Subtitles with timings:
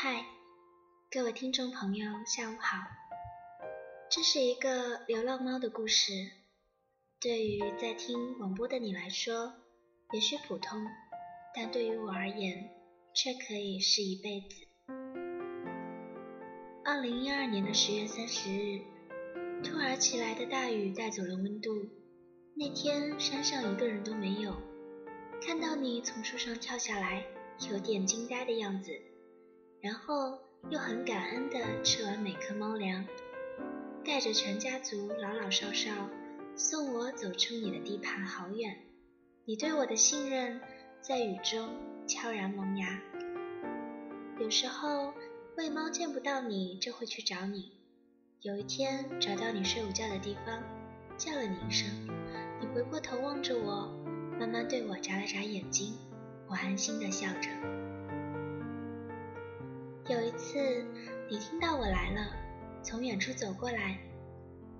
[0.00, 0.24] 嗨，
[1.10, 2.78] 各位听众朋友，下午好。
[4.08, 6.12] 这是一个流浪猫的故事，
[7.20, 9.54] 对于在听广播的你来说，
[10.12, 10.86] 也许普通，
[11.52, 12.70] 但对于我而言，
[13.12, 14.68] 却可以是一辈子。
[16.84, 18.80] 二零一二年的十月三十日，
[19.64, 21.72] 突如其来的大雨带走了温度。
[22.54, 24.54] 那天山上一个人都没有。
[25.44, 27.26] 看到你从树上跳下来，
[27.68, 28.92] 有点惊呆的样子，
[29.80, 30.38] 然后
[30.70, 33.04] 又很感恩地吃完每颗猫粮，
[34.04, 35.90] 带着全家族老老少少
[36.56, 38.76] 送我走出你的地盘好远。
[39.44, 40.60] 你对我的信任
[41.00, 41.68] 在雨中
[42.06, 43.00] 悄然萌芽。
[44.40, 45.12] 有时候。
[45.56, 47.72] 喂猫见不到你，就会去找你。
[48.42, 50.62] 有一天找到你睡午觉的地方，
[51.16, 51.88] 叫了你一声，
[52.60, 53.92] 你回过头望着我，
[54.38, 55.98] 慢慢对我眨了眨眼睛。
[56.46, 57.48] 我安心的笑着。
[60.08, 60.58] 有一次，
[61.28, 62.30] 你听到我来了，
[62.82, 63.98] 从远处走过来，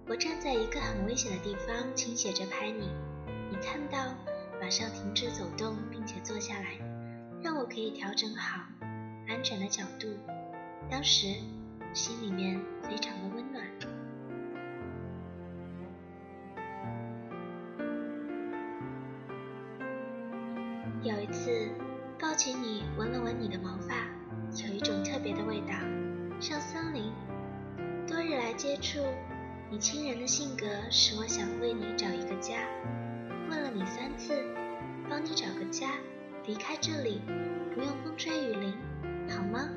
[0.07, 2.89] 我站在一个很危险的地方，倾斜着拍你。
[3.51, 4.15] 你看到，
[4.59, 6.79] 马上停止走动，并且坐下来，
[7.43, 8.65] 让我可以调整好
[9.29, 10.09] 安全的角度。
[10.91, 11.27] 当时
[11.93, 13.67] 心里面非常的温暖。
[21.03, 21.69] 有一次
[22.19, 23.95] 抱起你，闻了闻你的毛发，
[24.57, 25.75] 有一种特别的味道。
[26.41, 27.13] 像森林，
[28.07, 29.01] 多日来接触，
[29.71, 32.61] 你亲人的性格使我想为你找一个家。
[33.51, 34.45] 问了你三次，
[35.09, 35.91] 帮你找个家，
[36.47, 37.21] 离开这里，
[37.75, 38.73] 不用风吹雨淋，
[39.29, 39.69] 好吗？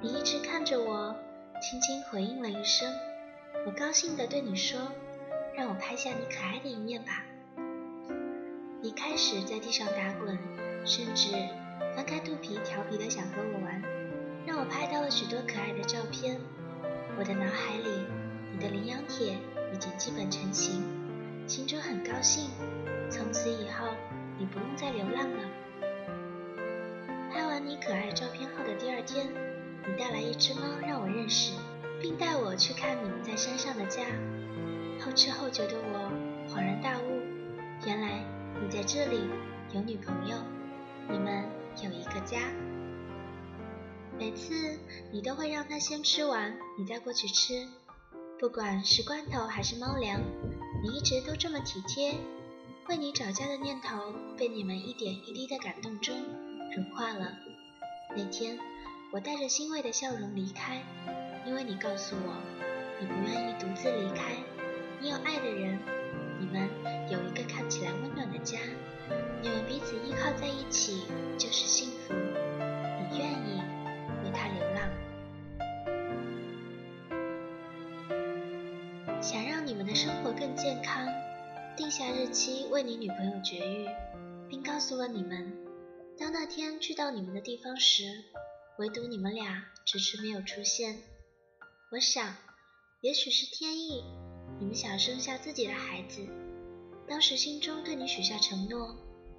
[0.00, 1.14] 你一直看着我，
[1.60, 2.92] 轻轻回应了一声。
[3.66, 4.78] 我高兴地对你说
[5.56, 7.24] ：“让我拍下你可爱的一面吧。”
[8.82, 10.38] 你开始在地上打滚，
[10.84, 11.32] 甚至
[11.96, 13.82] 翻开肚皮，调皮的想和我玩，
[14.46, 16.38] 让我拍到了许多可爱的照片。
[17.18, 18.04] 我的脑海里，
[18.52, 19.32] 你的领养帖
[19.72, 20.84] 已经基本成型，
[21.46, 22.50] 心中很高兴。
[23.08, 23.88] 从此以后，
[24.38, 25.48] 你不用再流浪了。
[27.32, 29.26] 拍完你可爱照片后的第二天。
[29.88, 31.52] 你带来一只猫让我认识，
[32.02, 34.02] 并带我去看你们在山上的家。
[35.00, 36.12] 后知后觉的我
[36.52, 37.22] 恍然大悟，
[37.86, 38.22] 原来
[38.60, 39.30] 你在这里
[39.72, 40.36] 有女朋友，
[41.08, 41.44] 你们
[41.82, 42.38] 有一个家。
[44.18, 44.78] 每次
[45.12, 47.66] 你都会让它先吃完，你再过去吃。
[48.38, 50.20] 不管是罐头还是猫粮，
[50.82, 52.14] 你一直都这么体贴。
[52.88, 56.14] 为你找家的念头被你们一点一滴的感动中
[56.74, 57.36] 融化了。
[58.16, 58.58] 那天。
[59.12, 60.82] 我带着欣慰的笑容离开，
[61.46, 62.34] 因为你告诉我，
[63.00, 64.34] 你不愿意独自离开，
[65.00, 65.78] 你有爱的人，
[66.40, 66.68] 你们
[67.08, 68.58] 有一个看起来温暖的家，
[69.46, 71.04] 你们彼此依靠在一起
[71.38, 73.62] 就是幸福，你愿意
[74.24, 74.90] 为他流浪，
[79.22, 81.06] 想让你们的生活更健康，
[81.76, 83.86] 定下日期为你女朋友绝育，
[84.48, 85.56] 并告诉了你们，
[86.18, 88.24] 当那天去到你们的地方时。
[88.78, 90.98] 唯独你们俩迟迟没有出现，
[91.92, 92.34] 我想，
[93.00, 94.02] 也许是天意，
[94.58, 96.26] 你们想生下自己的孩子。
[97.08, 98.94] 当时心中对你许下承诺，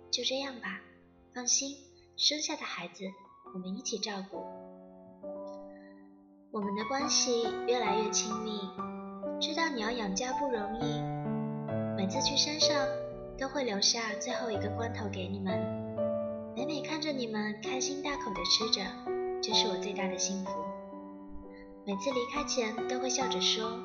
[0.09, 0.81] 就这样吧，
[1.33, 1.75] 放心，
[2.15, 3.03] 生下的孩子
[3.53, 4.43] 我们一起照顾。
[6.51, 8.59] 我们的关系越来越亲密，
[9.39, 11.01] 知道你要养家不容易，
[11.95, 12.87] 每次去山上
[13.37, 15.59] 都会留下最后一个罐头给你们，
[16.55, 18.81] 每每看着你们开心大口的吃着。
[19.39, 20.51] 这是我最大的幸福。
[21.85, 23.77] 每次离开前都会笑着说：“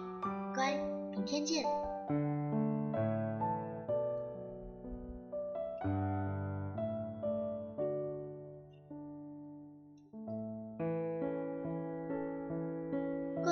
[0.54, 0.74] 乖，
[1.10, 1.66] 明天见。”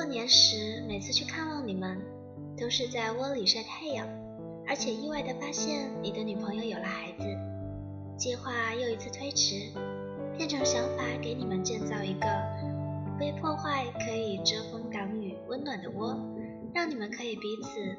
[0.00, 2.00] 过年时，每次去看望你们，
[2.56, 4.08] 都是在窝里晒太阳，
[4.66, 7.24] 而且意外的发现你的女朋友有了孩子，
[8.16, 9.70] 计划又一次推迟。
[10.38, 12.26] 变成想法，给你们建造一个
[13.04, 16.18] 不被破坏、可以遮风挡雨、温暖的窝，
[16.72, 17.94] 让你们可以彼此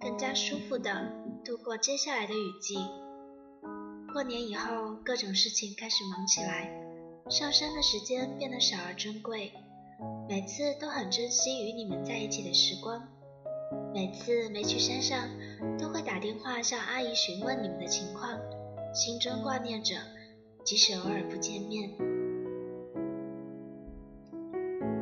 [0.00, 1.10] 更加舒服的
[1.44, 2.76] 度过接下来的雨季。
[4.12, 6.70] 过年以后，各种事情开始忙起来，
[7.28, 9.52] 上山的时间变得少而珍贵。
[10.28, 13.08] 每次都很珍惜与你们在一起的时光，
[13.92, 15.28] 每次没去山上，
[15.78, 18.38] 都会打电话向阿姨询问你们的情况，
[18.94, 19.96] 心中挂念着。
[20.62, 21.90] 即使偶尔不见面，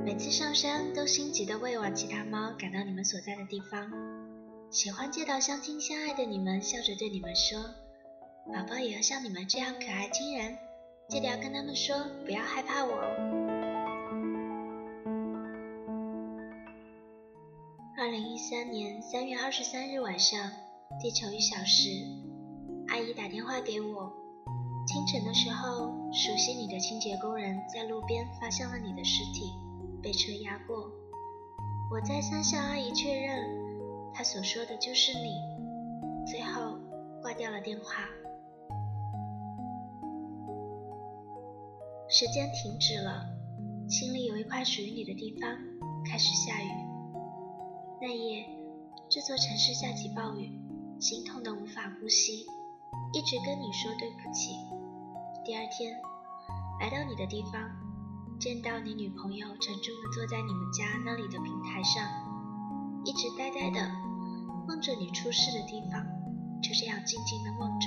[0.04, 3.90] 每次上山都心急的喂完其他猫，赶到你们所在的地方。
[4.70, 7.58] 喜欢见到相亲相爱的你们，笑着对你们说
[8.54, 10.56] ：“宝宝也要像你们这样可爱亲人，
[11.08, 13.47] 记得要跟他们说，不要害怕我哦。”
[18.00, 20.52] 二零一三年三月二十三日晚上，
[21.00, 21.90] 地球一小时，
[22.86, 24.12] 阿姨打电话给我。
[24.86, 29.50] 清晨的时候，熟悉你的清洁工人在路边发现了你的尸体，
[30.00, 30.88] 被车压过。
[31.90, 33.36] 我再三向阿姨确认，
[34.14, 35.34] 她所说的就是你。
[36.24, 36.78] 最后
[37.20, 38.04] 挂掉了电话。
[42.08, 43.26] 时间停止了，
[43.88, 45.50] 心里有一块属于你的地方，
[46.08, 46.87] 开始下雨。
[48.00, 48.46] 那夜，
[49.10, 50.52] 这座城市下起暴雨，
[51.00, 52.46] 心痛的无法呼吸，
[53.12, 54.54] 一直跟你说对不起。
[55.44, 55.96] 第二天，
[56.78, 57.60] 来到你的地方，
[58.38, 62.06] 见到你女朋友沉重的坐在你们家那里的平台上，
[63.04, 63.80] 一直呆呆的
[64.68, 66.06] 望着你出事的地方，
[66.62, 67.86] 就这样静静的望着。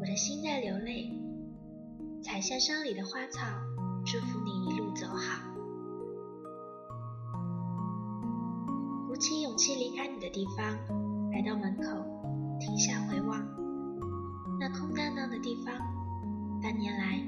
[0.00, 1.12] 我的心在流泪，
[2.22, 3.44] 采下山里的花草，
[4.06, 5.53] 祝福你一路走好。
[9.14, 10.76] 鼓起勇气离开你的地方，
[11.30, 11.84] 来到门口，
[12.58, 13.46] 停下回望，
[14.58, 15.72] 那空荡荡的地方。
[16.60, 17.22] 半年来，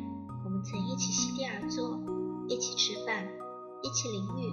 [0.44, 2.00] 我们曾一起席地而坐，
[2.48, 3.24] 一起吃饭，
[3.84, 4.52] 一起淋雨，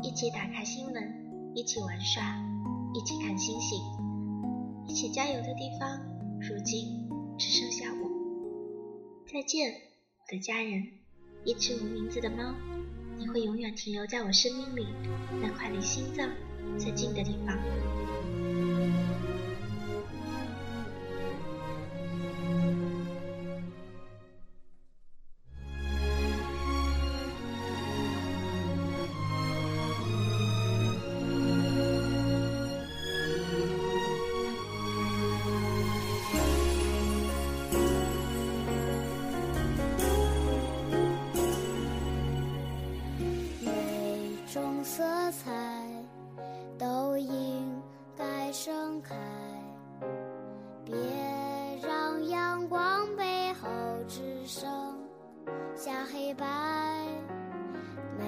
[0.00, 2.22] 一起打开新闻，一起玩耍，
[2.94, 3.80] 一起看星星，
[4.86, 5.98] 一起加油的地方，
[6.38, 8.08] 如今只剩下我。
[9.26, 10.84] 再见，我的家人，
[11.44, 12.54] 一只无名字的猫。
[13.22, 14.88] 你会永远停留在我生命里
[15.40, 16.28] 那块离心脏
[16.76, 17.56] 最近的地方。
[45.22, 45.52] 色彩
[46.76, 47.80] 都应
[48.16, 49.14] 该盛开
[50.84, 50.92] 别
[51.80, 53.68] 让阳光背后
[54.08, 54.68] 只剩
[55.76, 56.44] 下黑白。
[58.18, 58.26] 每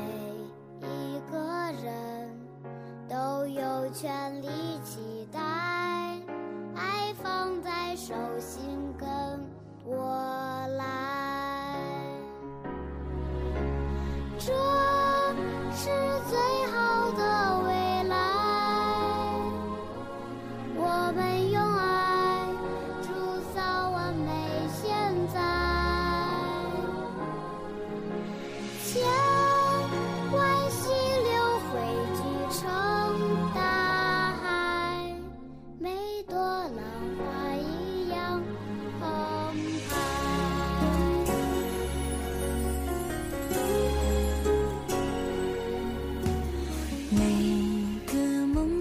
[0.86, 1.36] 一个
[1.82, 2.30] 人
[3.08, 4.46] 都有权利
[4.84, 5.40] 期待
[6.76, 9.08] 爱放在手心跟
[9.84, 11.14] 我来。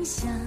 [0.04, 0.43] 想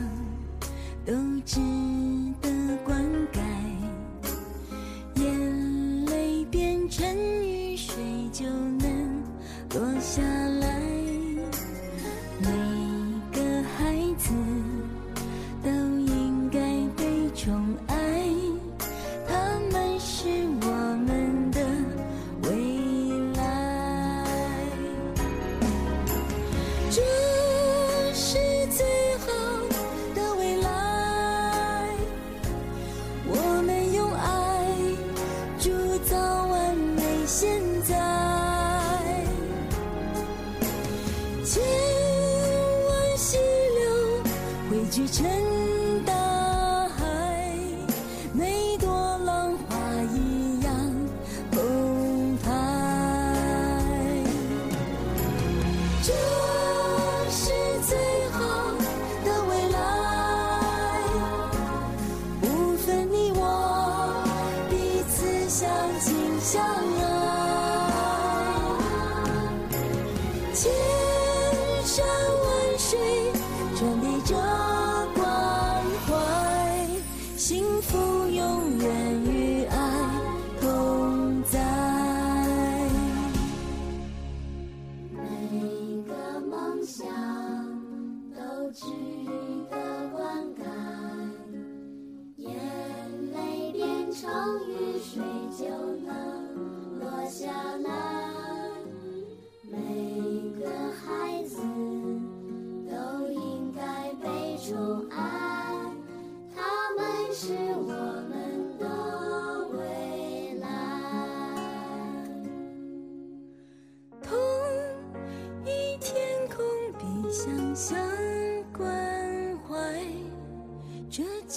[44.96, 45.55] 去见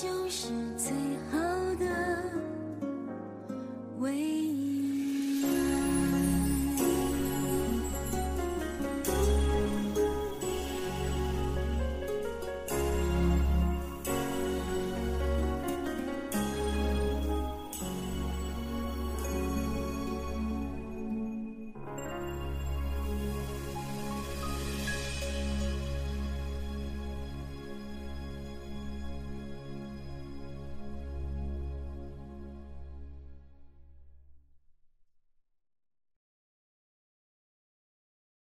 [0.01, 0.47] 就是